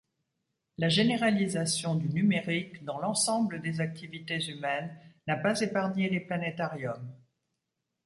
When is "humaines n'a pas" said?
4.49-5.61